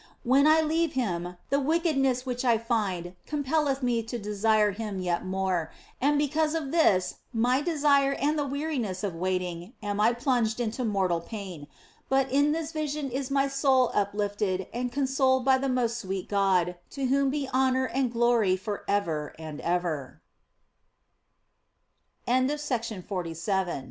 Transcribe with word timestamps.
When 0.23 0.47
I 0.47 0.61
leave 0.61 0.93
Him 0.93 1.37
the 1.51 1.59
wicked 1.59 1.95
ness 1.95 2.25
which 2.25 2.43
I 2.43 2.57
find 2.57 3.13
compelleth 3.27 3.83
me 3.83 4.01
to 4.01 4.17
desire 4.17 4.71
Him 4.71 4.99
yet 4.99 5.23
more, 5.27 5.71
and 6.01 6.17
because 6.17 6.55
of 6.55 6.71
this 6.71 7.17
my 7.31 7.61
desire 7.61 8.13
and 8.13 8.35
the 8.35 8.47
weariness 8.47 9.03
of 9.03 9.13
waiting 9.13 9.73
am 9.83 10.01
I 10.01 10.13
plunged 10.13 10.59
into 10.59 10.83
mortal 10.83 11.19
pain, 11.21 11.67
but 12.09 12.31
in 12.31 12.51
this 12.51 12.71
vision 12.71 13.11
is 13.11 13.29
my 13.29 13.47
soul 13.47 13.91
uplifted 13.93 14.65
and 14.73 14.91
consoled 14.91 15.45
by 15.45 15.59
the 15.59 15.69
most 15.69 15.99
sweet 15.99 16.27
God, 16.27 16.77
to 16.89 17.05
whom 17.05 17.29
be 17.29 17.47
honour 17.53 17.85
and 17.85 18.11
glory 18.11 18.57
for 18.57 18.83
ever 18.87 20.19